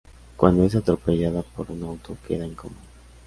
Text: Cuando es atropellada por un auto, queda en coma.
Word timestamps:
Cuando 0.35 0.63
es 0.63 0.73
atropellada 0.75 1.43
por 1.43 1.69
un 1.69 1.83
auto, 1.83 2.17
queda 2.27 2.43
en 2.43 2.55
coma. 2.55 2.73